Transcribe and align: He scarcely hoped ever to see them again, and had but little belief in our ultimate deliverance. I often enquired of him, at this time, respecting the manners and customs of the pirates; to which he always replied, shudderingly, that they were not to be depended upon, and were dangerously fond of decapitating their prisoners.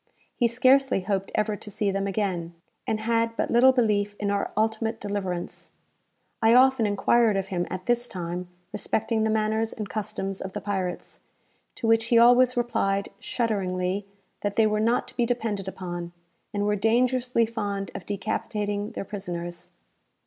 He 0.35 0.47
scarcely 0.47 1.01
hoped 1.01 1.31
ever 1.35 1.55
to 1.55 1.69
see 1.69 1.91
them 1.91 2.07
again, 2.07 2.55
and 2.87 3.01
had 3.01 3.35
but 3.37 3.51
little 3.51 3.71
belief 3.71 4.15
in 4.19 4.31
our 4.31 4.51
ultimate 4.57 4.99
deliverance. 4.99 5.69
I 6.41 6.55
often 6.55 6.87
enquired 6.87 7.37
of 7.37 7.49
him, 7.49 7.67
at 7.69 7.85
this 7.85 8.07
time, 8.07 8.47
respecting 8.73 9.21
the 9.23 9.29
manners 9.29 9.73
and 9.73 9.87
customs 9.87 10.41
of 10.41 10.53
the 10.53 10.59
pirates; 10.59 11.19
to 11.75 11.85
which 11.87 12.05
he 12.05 12.17
always 12.17 12.57
replied, 12.57 13.09
shudderingly, 13.19 14.07
that 14.39 14.55
they 14.55 14.65
were 14.65 14.79
not 14.79 15.07
to 15.09 15.15
be 15.15 15.27
depended 15.27 15.67
upon, 15.67 16.13
and 16.51 16.65
were 16.65 16.75
dangerously 16.75 17.45
fond 17.45 17.91
of 17.93 18.07
decapitating 18.07 18.93
their 18.93 19.05
prisoners. 19.05 19.69